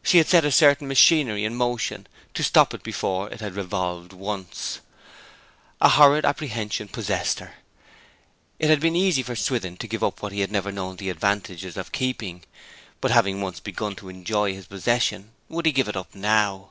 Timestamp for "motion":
1.56-2.06